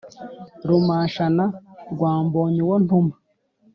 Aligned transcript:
Rumashana 0.67 1.43
rwa 1.93 2.13
Mbonyuwontuma 2.25 3.13